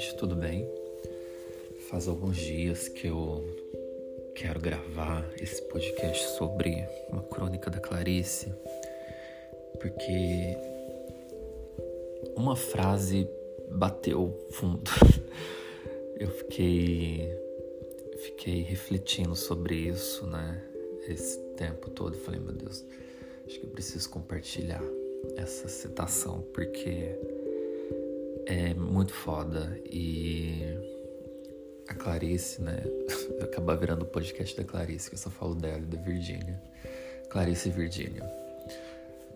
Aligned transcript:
gente, 0.00 0.16
tudo 0.16 0.34
bem? 0.34 0.66
Faz 1.90 2.08
alguns 2.08 2.38
dias 2.38 2.88
que 2.88 3.06
eu 3.08 3.44
quero 4.34 4.58
gravar 4.58 5.28
esse 5.38 5.60
podcast 5.68 6.38
sobre 6.38 6.88
uma 7.10 7.22
crônica 7.22 7.70
da 7.70 7.78
Clarice, 7.78 8.50
porque 9.78 10.56
uma 12.34 12.56
frase 12.56 13.28
bateu 13.70 14.34
fundo. 14.52 14.90
Eu 16.18 16.28
fiquei 16.28 17.34
fiquei 18.18 18.60
refletindo 18.60 19.34
sobre 19.34 19.74
isso, 19.74 20.26
né? 20.26 20.62
Esse 21.08 21.38
tempo 21.56 21.88
todo, 21.88 22.14
falei, 22.14 22.38
meu 22.38 22.52
Deus, 22.52 22.84
acho 23.46 23.58
que 23.58 23.64
eu 23.64 23.70
preciso 23.70 24.10
compartilhar 24.10 24.82
essa 25.36 25.66
citação 25.66 26.42
porque 26.52 27.16
é 28.46 28.74
muito 28.74 29.12
foda 29.12 29.78
e 29.84 30.62
a 31.88 31.94
Clarice, 31.94 32.62
né? 32.62 32.82
Acabar 33.42 33.76
virando 33.76 34.02
o 34.02 34.06
podcast 34.06 34.56
da 34.56 34.64
Clarice, 34.64 35.08
que 35.08 35.16
eu 35.16 35.18
só 35.18 35.30
falo 35.30 35.54
dela 35.54 35.78
e 35.78 35.86
da 35.86 36.00
Virgínia. 36.00 36.60
Clarice 37.28 37.68
e 37.68 37.72
Virgínia. 37.72 38.22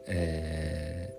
É... 0.07 1.11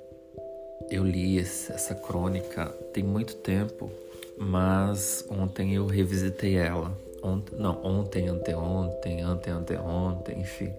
Eu 0.90 1.04
li 1.04 1.40
essa 1.40 1.96
crônica 1.96 2.68
tem 2.94 3.04
muito 3.04 3.36
tempo, 3.38 3.92
mas 4.38 5.26
ontem 5.30 5.74
eu 5.74 5.86
revisitei 5.88 6.56
ela. 6.56 6.96
Ontem, 7.24 7.56
não, 7.58 7.84
ontem, 7.84 8.28
anteontem, 8.28 9.22
ante, 9.22 9.50
anteontem, 9.50 10.42
enfim. 10.42 10.72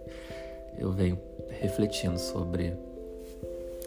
Eu 0.78 0.92
venho 0.92 1.19
refletindo 1.48 2.19
sobre 2.19 2.73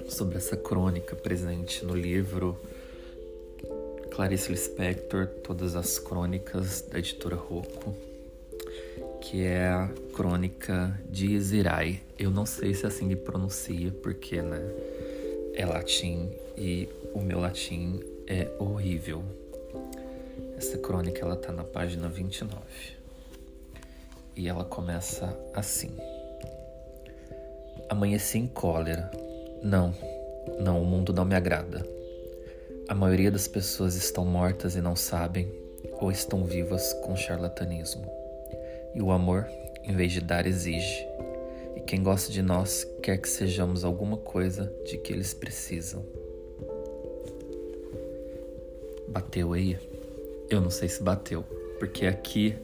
sobre 0.10 0.38
essa 0.38 0.58
crônica 0.58 1.16
presente 1.16 1.86
no 1.86 1.96
livro 1.96 2.60
Clarice 4.12 4.52
Lispector, 4.52 5.28
Todas 5.44 5.76
as 5.76 5.98
Crônicas, 6.00 6.82
da 6.82 7.00
editora 7.00 7.36
Rocco, 7.36 7.96
que 9.22 9.44
é 9.44 9.68
a 9.68 9.90
crônica 10.14 11.00
de 11.10 11.28
Izirai. 11.28 12.02
Eu 12.18 12.30
não 12.32 12.46
sei 12.46 12.74
se 12.74 12.86
é 12.86 12.88
assim 12.88 13.08
que 13.08 13.16
pronuncia, 13.16 13.92
porque 14.04 14.42
né, 14.42 14.60
é 15.54 15.66
latim 15.66 16.32
e 16.58 16.90
o 17.14 17.22
meu 17.22 17.40
latim 17.40 18.00
é 18.28 18.50
horrível. 18.60 19.24
Essa 20.58 20.78
crônica 20.78 21.22
ela 21.22 21.36
tá 21.36 21.52
na 21.52 21.64
página 21.64 22.10
29. 22.10 22.60
E 24.36 24.48
ela 24.48 24.66
começa 24.66 25.38
assim: 25.54 25.92
Amanheci 27.90 28.38
em 28.38 28.48
cólera 28.48 29.10
não, 29.64 29.94
não, 30.60 30.82
o 30.82 30.86
mundo 30.86 31.14
não 31.14 31.26
me 31.26 31.36
agrada. 31.36 31.99
A 32.90 32.96
maioria 32.96 33.30
das 33.30 33.48
pessoas 33.48 33.94
estão 33.94 34.26
mortas 34.26 34.76
e 34.76 34.82
não 34.82 34.96
sabem, 34.96 35.54
ou 36.02 36.12
estão 36.12 36.44
vivas 36.44 36.92
com 37.04 37.16
charlatanismo. 37.16 38.12
E 38.96 39.00
o 39.00 39.12
amor, 39.12 39.48
em 39.84 39.96
vez 39.96 40.12
de 40.12 40.20
dar, 40.20 40.48
exige. 40.48 41.08
E 41.76 41.82
quem 41.82 42.02
gosta 42.02 42.32
de 42.32 42.42
nós 42.42 42.88
quer 43.04 43.20
que 43.20 43.30
sejamos 43.30 43.86
alguma 43.86 44.18
coisa 44.18 44.74
de 44.86 44.98
que 44.98 45.14
eles 45.14 45.36
precisam. 45.36 46.04
Bateu 49.08 49.54
aí? 49.54 49.78
Eu 50.50 50.60
não 50.60 50.72
sei 50.72 50.90
se 50.90 51.04
bateu, 51.04 51.44
porque 51.78 52.08
aqui 52.08 52.56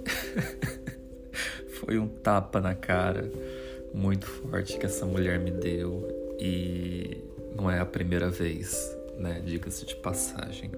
foi 1.70 2.00
um 2.00 2.08
tapa 2.08 2.60
na 2.60 2.74
cara 2.74 3.32
muito 3.94 4.26
forte 4.26 4.80
que 4.80 4.88
essa 4.88 5.06
mulher 5.06 5.38
me 5.38 5.52
deu 5.52 6.36
e 6.40 7.24
não 7.56 7.70
é 7.70 7.80
a 7.80 7.86
primeira 7.86 8.28
vez, 8.28 8.95
né? 9.18 9.42
Diga-se 9.46 9.86
de 9.86 9.96
passagem. 9.96 10.72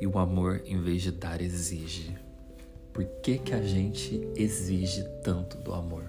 E 0.00 0.06
o 0.06 0.18
amor, 0.18 0.62
em 0.66 0.80
vez 0.80 1.02
de 1.02 1.12
dar, 1.12 1.40
exige. 1.40 2.16
Por 2.92 3.04
que, 3.22 3.38
que 3.38 3.52
a 3.52 3.62
gente 3.62 4.28
exige 4.36 5.02
tanto 5.22 5.56
do 5.58 5.72
amor? 5.72 6.04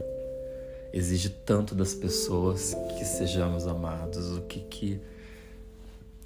Exige 0.93 1.29
tanto 1.29 1.73
das 1.73 1.93
pessoas 1.93 2.75
que 2.97 3.05
sejamos 3.05 3.67
amados? 3.67 4.37
O 4.37 4.41
que 4.41 4.59
que, 4.61 5.01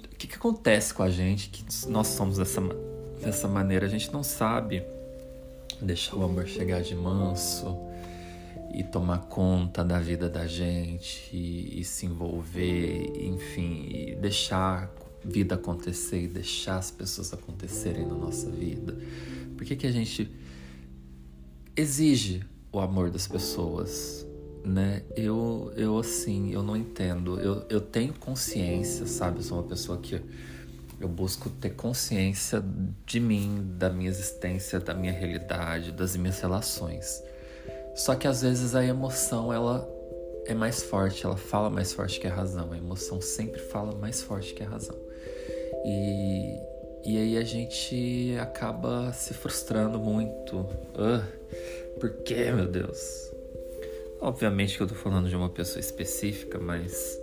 o 0.04 0.16
que, 0.16 0.26
que 0.26 0.34
acontece 0.36 0.92
com 0.92 1.02
a 1.02 1.10
gente 1.10 1.50
que 1.50 1.64
nós 1.88 2.08
somos 2.08 2.38
dessa, 2.38 2.60
dessa 3.20 3.48
maneira? 3.48 3.86
A 3.86 3.88
gente 3.88 4.12
não 4.12 4.22
sabe 4.22 4.82
deixar 5.80 6.16
o 6.16 6.24
amor 6.24 6.46
chegar 6.46 6.82
de 6.82 6.94
manso 6.94 7.76
e 8.72 8.84
tomar 8.84 9.18
conta 9.18 9.84
da 9.84 9.98
vida 9.98 10.28
da 10.28 10.46
gente 10.46 11.28
e, 11.32 11.80
e 11.80 11.84
se 11.84 12.06
envolver, 12.06 13.12
enfim, 13.16 13.88
e 13.90 14.14
deixar 14.14 14.92
vida 15.24 15.54
acontecer 15.54 16.22
e 16.22 16.28
deixar 16.28 16.78
as 16.78 16.90
pessoas 16.90 17.32
acontecerem 17.32 18.06
na 18.06 18.14
nossa 18.14 18.50
vida. 18.50 18.96
Por 19.56 19.66
que, 19.66 19.76
que 19.76 19.86
a 19.86 19.92
gente 19.92 20.30
exige 21.76 22.42
o 22.72 22.80
amor 22.80 23.10
das 23.10 23.26
pessoas? 23.26 24.26
Né? 24.64 25.02
Eu, 25.16 25.72
eu 25.76 25.98
assim, 25.98 26.52
eu 26.52 26.62
não 26.62 26.76
entendo. 26.76 27.38
Eu, 27.40 27.64
eu 27.68 27.80
tenho 27.80 28.12
consciência, 28.14 29.06
sabe? 29.06 29.38
Eu 29.38 29.42
sou 29.42 29.58
uma 29.58 29.68
pessoa 29.68 29.98
que 29.98 30.20
eu 31.00 31.08
busco 31.08 31.48
ter 31.48 31.70
consciência 31.70 32.62
de 33.06 33.20
mim, 33.20 33.74
da 33.78 33.90
minha 33.90 34.10
existência, 34.10 34.78
da 34.78 34.94
minha 34.94 35.12
realidade, 35.12 35.92
das 35.92 36.14
minhas 36.14 36.40
relações. 36.40 37.22
Só 37.94 38.14
que 38.14 38.26
às 38.26 38.42
vezes 38.42 38.74
a 38.74 38.84
emoção 38.84 39.52
ela 39.52 39.88
é 40.46 40.54
mais 40.54 40.82
forte, 40.82 41.24
ela 41.24 41.36
fala 41.36 41.70
mais 41.70 41.92
forte 41.92 42.20
que 42.20 42.26
a 42.26 42.34
razão. 42.34 42.72
A 42.72 42.76
emoção 42.76 43.20
sempre 43.20 43.60
fala 43.60 43.94
mais 43.94 44.22
forte 44.22 44.54
que 44.54 44.62
a 44.62 44.68
razão. 44.68 44.96
E, 45.84 46.58
e 47.04 47.18
aí 47.18 47.36
a 47.36 47.44
gente 47.44 48.36
acaba 48.40 49.12
se 49.12 49.34
frustrando 49.34 49.98
muito. 49.98 50.58
Uh, 50.58 51.24
por 51.98 52.10
que, 52.22 52.50
meu 52.52 52.66
Deus? 52.66 53.30
Obviamente 54.20 54.76
que 54.76 54.82
eu 54.82 54.86
tô 54.86 54.94
falando 54.94 55.28
de 55.28 55.36
uma 55.36 55.48
pessoa 55.48 55.80
específica, 55.80 56.58
mas 56.58 57.18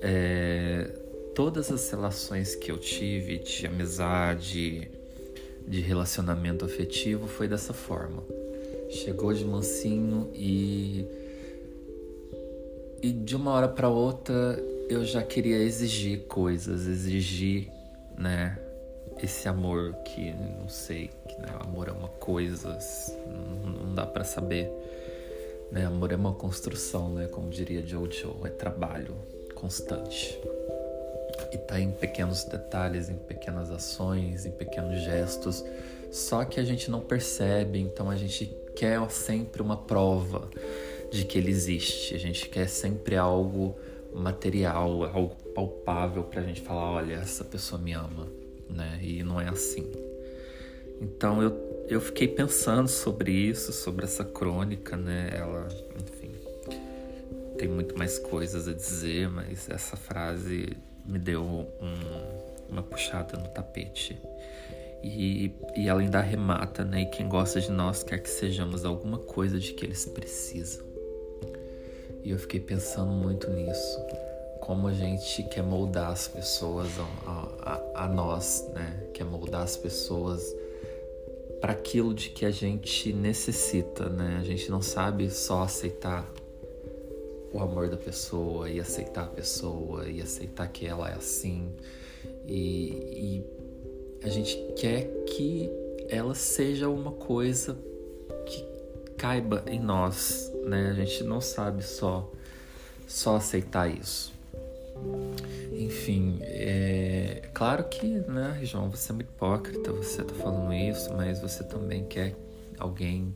é, 0.00 0.90
todas 1.34 1.70
as 1.70 1.88
relações 1.90 2.56
que 2.56 2.70
eu 2.70 2.78
tive 2.78 3.38
de 3.38 3.66
amizade, 3.66 4.90
de 5.66 5.80
relacionamento 5.80 6.64
afetivo, 6.64 7.28
foi 7.28 7.46
dessa 7.46 7.72
forma 7.72 8.24
chegou 8.88 9.32
de 9.32 9.44
mansinho 9.44 10.30
e 10.34 11.06
e 13.00 13.12
de 13.12 13.36
uma 13.36 13.52
hora 13.52 13.68
para 13.68 13.88
outra 13.88 14.34
eu 14.88 15.04
já 15.04 15.22
queria 15.22 15.58
exigir 15.58 16.26
coisas, 16.26 16.86
exigir, 16.86 17.70
né, 18.16 18.58
esse 19.22 19.48
amor 19.48 19.94
que 20.04 20.32
não 20.32 20.68
sei, 20.68 21.10
que 21.28 21.40
né, 21.40 21.48
amor 21.60 21.88
é 21.88 21.92
uma 21.92 22.08
coisa, 22.08 22.78
não, 23.26 23.70
não 23.70 23.94
dá 23.94 24.06
para 24.06 24.24
saber, 24.24 24.70
né? 25.70 25.84
Amor 25.84 26.12
é 26.12 26.16
uma 26.16 26.32
construção, 26.32 27.12
né, 27.12 27.26
como 27.26 27.50
diria 27.50 27.86
Jojo, 27.86 28.36
é 28.44 28.48
trabalho 28.48 29.14
constante. 29.54 30.40
E 31.52 31.58
tá 31.58 31.78
em 31.78 31.90
pequenos 31.90 32.44
detalhes, 32.44 33.08
em 33.08 33.16
pequenas 33.16 33.70
ações, 33.70 34.46
em 34.46 34.50
pequenos 34.50 35.02
gestos, 35.02 35.64
só 36.10 36.44
que 36.44 36.58
a 36.58 36.64
gente 36.64 36.90
não 36.90 37.00
percebe, 37.00 37.78
então 37.78 38.08
a 38.10 38.16
gente 38.16 38.56
quer 38.78 39.10
sempre 39.10 39.60
uma 39.60 39.76
prova 39.76 40.48
de 41.10 41.24
que 41.24 41.36
ele 41.36 41.50
existe. 41.50 42.14
A 42.14 42.18
gente 42.18 42.48
quer 42.48 42.68
sempre 42.68 43.16
algo 43.16 43.76
material, 44.14 45.02
algo 45.04 45.34
palpável 45.52 46.22
pra 46.22 46.42
gente 46.42 46.60
falar, 46.60 46.92
olha, 46.92 47.14
essa 47.14 47.44
pessoa 47.44 47.80
me 47.80 47.92
ama, 47.92 48.28
né? 48.70 49.00
E 49.02 49.24
não 49.24 49.40
é 49.40 49.48
assim. 49.48 49.90
Então 51.00 51.42
eu, 51.42 51.86
eu 51.88 52.00
fiquei 52.00 52.28
pensando 52.28 52.86
sobre 52.86 53.32
isso, 53.32 53.72
sobre 53.72 54.04
essa 54.04 54.24
crônica, 54.24 54.96
né? 54.96 55.30
Ela, 55.34 55.66
enfim, 56.00 56.30
tem 57.58 57.68
muito 57.68 57.98
mais 57.98 58.16
coisas 58.20 58.68
a 58.68 58.72
dizer, 58.72 59.28
mas 59.28 59.68
essa 59.68 59.96
frase 59.96 60.68
me 61.04 61.18
deu 61.18 61.42
um, 61.42 62.68
uma 62.70 62.82
puxada 62.84 63.36
no 63.36 63.48
tapete. 63.48 64.16
E, 65.02 65.52
e 65.76 65.88
ela 65.88 66.00
ainda 66.00 66.18
arremata, 66.18 66.84
né? 66.84 67.02
E 67.02 67.06
quem 67.06 67.28
gosta 67.28 67.60
de 67.60 67.70
nós 67.70 68.02
quer 68.02 68.18
que 68.18 68.28
sejamos 68.28 68.84
alguma 68.84 69.18
coisa 69.18 69.58
de 69.58 69.72
que 69.72 69.84
eles 69.84 70.04
precisam. 70.06 70.84
E 72.24 72.30
eu 72.30 72.38
fiquei 72.38 72.60
pensando 72.60 73.12
muito 73.12 73.48
nisso. 73.50 73.98
Como 74.60 74.88
a 74.88 74.92
gente 74.92 75.44
quer 75.44 75.62
moldar 75.62 76.10
as 76.10 76.26
pessoas 76.28 76.88
a, 77.24 77.82
a, 77.94 78.04
a 78.04 78.08
nós, 78.08 78.68
né? 78.74 79.04
Quer 79.14 79.24
moldar 79.24 79.62
as 79.62 79.76
pessoas 79.76 80.54
para 81.60 81.72
aquilo 81.72 82.12
de 82.12 82.30
que 82.30 82.44
a 82.44 82.50
gente 82.50 83.12
necessita, 83.12 84.08
né? 84.08 84.38
A 84.40 84.44
gente 84.44 84.70
não 84.70 84.82
sabe 84.82 85.30
só 85.30 85.62
aceitar 85.62 86.28
o 87.52 87.60
amor 87.60 87.88
da 87.88 87.96
pessoa 87.96 88.68
e 88.68 88.78
aceitar 88.78 89.24
a 89.24 89.28
pessoa 89.28 90.08
e 90.08 90.20
aceitar 90.20 90.68
que 90.68 90.86
ela 90.86 91.08
é 91.08 91.14
assim 91.14 91.72
e, 92.46 93.42
e 93.42 93.57
a 94.22 94.28
gente 94.28 94.56
quer 94.76 95.04
que 95.26 95.70
ela 96.08 96.34
seja 96.34 96.88
uma 96.88 97.12
coisa 97.12 97.78
que 98.46 98.64
caiba 99.16 99.64
em 99.66 99.80
nós, 99.80 100.52
né? 100.64 100.90
A 100.90 100.94
gente 100.94 101.24
não 101.24 101.40
sabe 101.40 101.82
só 101.82 102.30
só 103.06 103.36
aceitar 103.36 103.88
isso. 103.88 104.32
enfim, 105.72 106.38
é 106.42 107.48
claro 107.54 107.84
que, 107.84 108.06
né, 108.06 108.60
João, 108.62 108.90
você 108.90 109.12
é 109.12 109.14
muito 109.14 109.28
hipócrita, 109.28 109.92
você 109.92 110.22
tá 110.22 110.34
falando 110.34 110.72
isso, 110.74 111.12
mas 111.14 111.40
você 111.40 111.64
também 111.64 112.04
quer 112.04 112.36
alguém 112.78 113.34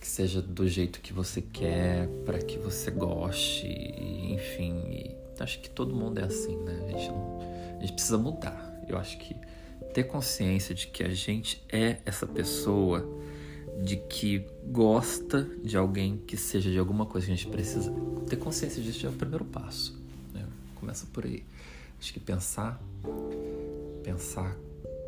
que 0.00 0.08
seja 0.08 0.40
do 0.40 0.66
jeito 0.66 1.00
que 1.00 1.12
você 1.12 1.42
quer, 1.42 2.08
para 2.24 2.38
que 2.38 2.58
você 2.58 2.90
goste, 2.90 3.66
enfim. 3.66 4.82
E 4.90 5.16
acho 5.38 5.60
que 5.60 5.68
todo 5.70 5.94
mundo 5.94 6.18
é 6.18 6.24
assim, 6.24 6.56
né? 6.56 6.82
A 6.86 6.90
gente, 6.90 7.08
não, 7.10 7.38
a 7.76 7.80
gente 7.80 7.92
precisa 7.92 8.18
mudar. 8.18 8.82
Eu 8.88 8.96
acho 8.96 9.18
que 9.18 9.36
ter 9.92 10.04
consciência 10.04 10.74
de 10.74 10.86
que 10.86 11.02
a 11.02 11.08
gente 11.10 11.62
é 11.70 11.98
essa 12.04 12.26
pessoa 12.26 13.08
de 13.82 13.96
que 13.96 14.46
gosta 14.66 15.44
de 15.62 15.76
alguém 15.76 16.18
que 16.18 16.36
seja 16.36 16.70
de 16.70 16.78
alguma 16.78 17.06
coisa 17.06 17.26
que 17.26 17.32
a 17.32 17.36
gente 17.36 17.48
precisa. 17.48 17.92
Ter 18.28 18.36
consciência 18.36 18.82
disso 18.82 19.00
já 19.00 19.08
é 19.08 19.10
o 19.10 19.14
primeiro 19.14 19.44
passo. 19.44 19.98
Né? 20.34 20.46
Começa 20.74 21.06
por 21.12 21.24
aí. 21.24 21.44
Acho 21.98 22.12
que 22.12 22.20
pensar, 22.20 22.80
pensar 24.02 24.56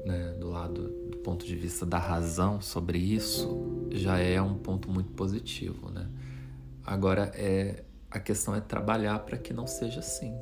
né, 0.04 0.34
do 0.38 0.50
lado 0.50 0.88
do 1.10 1.18
ponto 1.18 1.46
de 1.46 1.54
vista 1.54 1.86
da 1.86 1.98
razão 1.98 2.60
sobre 2.60 2.98
isso 2.98 3.88
já 3.90 4.18
é 4.18 4.40
um 4.40 4.54
ponto 4.54 4.90
muito 4.90 5.12
positivo, 5.12 5.90
né? 5.90 6.08
Agora 6.84 7.30
é 7.34 7.84
a 8.10 8.18
questão 8.18 8.54
é 8.54 8.60
trabalhar 8.60 9.18
para 9.20 9.38
que 9.38 9.54
não 9.54 9.66
seja 9.66 10.00
assim. 10.00 10.36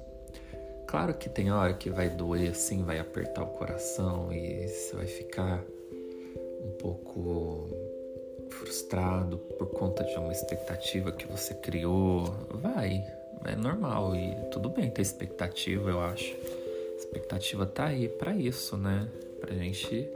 Claro 0.90 1.14
que 1.14 1.28
tem 1.28 1.52
hora 1.52 1.72
que 1.72 1.88
vai 1.88 2.10
doer 2.10 2.50
assim, 2.50 2.82
vai 2.82 2.98
apertar 2.98 3.44
o 3.44 3.46
coração 3.46 4.32
e 4.32 4.66
você 4.66 4.96
vai 4.96 5.06
ficar 5.06 5.62
um 6.64 6.70
pouco 6.80 7.68
frustrado 8.50 9.38
por 9.56 9.68
conta 9.68 10.02
de 10.02 10.16
uma 10.16 10.32
expectativa 10.32 11.12
que 11.12 11.28
você 11.28 11.54
criou. 11.54 12.24
Vai, 12.54 13.04
é 13.44 13.54
normal 13.54 14.16
e 14.16 14.34
tudo 14.50 14.68
bem 14.68 14.90
ter 14.90 15.02
expectativa, 15.02 15.90
eu 15.90 16.00
acho. 16.00 16.34
A 16.34 16.96
expectativa 16.98 17.64
tá 17.66 17.86
aí 17.86 18.08
para 18.08 18.34
isso, 18.34 18.76
né? 18.76 19.08
Pra 19.40 19.54
gente 19.54 20.08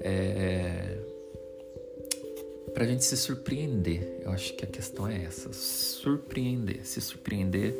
é, 0.00 0.98
pra 2.72 2.84
gente 2.84 3.04
se 3.04 3.16
surpreender. 3.16 4.20
Eu 4.22 4.30
acho 4.30 4.54
que 4.54 4.64
a 4.64 4.68
questão 4.68 5.08
é 5.08 5.24
essa, 5.24 5.52
surpreender, 5.52 6.86
se 6.86 7.00
surpreender 7.00 7.74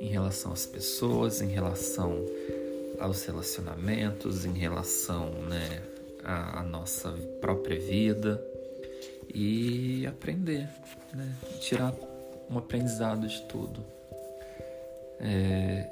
em 0.00 0.08
relação 0.08 0.52
às 0.52 0.64
pessoas, 0.66 1.42
em 1.42 1.48
relação 1.48 2.24
aos 2.98 3.24
relacionamentos, 3.24 4.44
em 4.44 4.54
relação, 4.54 5.30
né, 5.42 5.82
à, 6.24 6.60
à 6.60 6.62
nossa 6.62 7.12
própria 7.40 7.78
vida 7.78 8.42
e 9.32 10.06
aprender, 10.06 10.68
né? 11.14 11.32
Tirar 11.60 11.94
um 12.50 12.58
aprendizado 12.58 13.28
de 13.28 13.42
tudo. 13.42 13.80
É, 15.20 15.86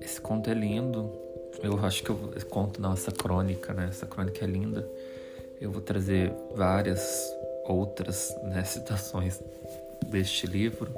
esse 0.00 0.20
conto 0.20 0.48
é 0.48 0.54
lindo. 0.54 1.12
Eu 1.62 1.78
acho 1.84 2.02
que 2.02 2.10
eu 2.10 2.32
conto 2.48 2.80
nossa 2.80 3.12
crônica, 3.12 3.74
né? 3.74 3.88
Essa 3.90 4.06
crônica 4.06 4.42
é 4.42 4.48
linda. 4.48 4.88
Eu 5.60 5.70
vou 5.70 5.82
trazer 5.82 6.32
várias 6.54 7.00
outras 7.64 8.34
né, 8.42 8.64
citações 8.64 9.38
deste 10.10 10.46
livro 10.46 10.92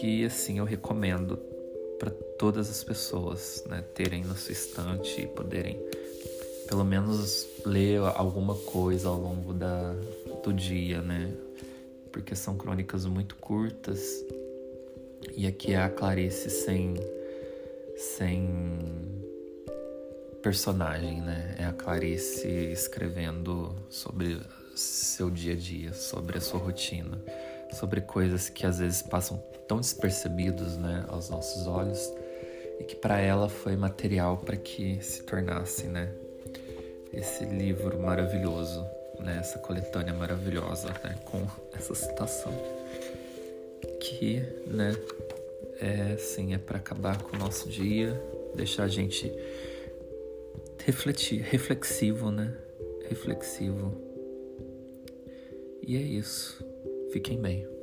que 0.00 0.24
assim 0.24 0.58
eu 0.58 0.64
recomendo 0.64 1.36
para 1.98 2.10
todas 2.38 2.70
as 2.70 2.82
pessoas, 2.82 3.62
né, 3.68 3.84
terem 3.94 4.24
na 4.24 4.34
sua 4.34 4.52
estante 4.52 5.20
e 5.20 5.26
poderem 5.26 5.78
pelo 6.66 6.84
menos 6.84 7.46
ler 7.66 8.00
alguma 8.14 8.54
coisa 8.54 9.08
ao 9.08 9.20
longo 9.20 9.52
da, 9.52 9.92
do 10.42 10.54
dia, 10.54 11.02
né? 11.02 11.30
Porque 12.10 12.34
são 12.34 12.56
crônicas 12.56 13.04
muito 13.04 13.36
curtas 13.36 14.24
e 15.36 15.46
aqui 15.46 15.74
é 15.74 15.82
a 15.82 15.90
Clarice 15.90 16.48
sem 16.48 16.94
sem 17.96 18.48
personagem, 20.42 21.20
né? 21.20 21.56
É 21.58 21.64
a 21.64 21.72
Clarice 21.72 22.48
escrevendo 22.48 23.74
sobre 23.90 24.40
seu 24.74 25.28
dia 25.28 25.52
a 25.52 25.56
dia, 25.56 25.92
sobre 25.92 26.38
a 26.38 26.40
sua 26.40 26.58
rotina, 26.58 27.22
sobre 27.72 28.00
coisas 28.00 28.48
que 28.48 28.66
às 28.66 28.78
vezes 28.78 29.02
passam 29.02 29.42
tão 29.66 29.78
despercebidos, 29.78 30.76
né, 30.76 31.04
aos 31.08 31.30
nossos 31.30 31.66
olhos 31.66 32.12
e 32.78 32.84
que 32.84 32.96
para 32.96 33.20
ela 33.20 33.48
foi 33.48 33.76
material 33.76 34.38
para 34.38 34.56
que 34.56 34.98
se 35.02 35.22
tornasse, 35.22 35.86
né, 35.86 36.12
esse 37.12 37.44
livro 37.44 38.00
maravilhoso, 38.00 38.86
né? 39.18 39.38
essa 39.40 39.58
coletânea 39.58 40.14
maravilhosa 40.14 40.88
né? 41.04 41.18
com 41.24 41.46
essa 41.76 41.94
citação 41.94 42.52
que 44.00 44.40
né, 44.66 44.94
é 45.80 46.16
sim 46.16 46.54
é 46.54 46.58
para 46.58 46.78
acabar 46.78 47.20
com 47.22 47.36
o 47.36 47.38
nosso 47.38 47.68
dia, 47.68 48.20
deixar 48.54 48.84
a 48.84 48.88
gente 48.88 49.32
refletir, 50.84 51.42
reflexivo, 51.42 52.30
né? 52.30 52.54
Reflexivo. 53.08 53.94
E 55.82 55.96
é 55.96 56.00
isso. 56.00 56.64
Fiquem 57.10 57.40
bem. 57.40 57.79